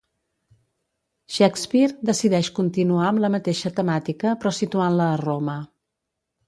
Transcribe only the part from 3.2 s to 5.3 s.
la mateixa temàtica però situant-la a